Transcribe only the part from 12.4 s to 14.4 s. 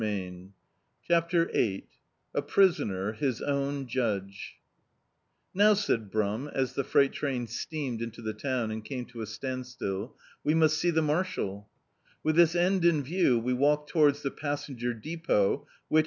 end in view we walked towards the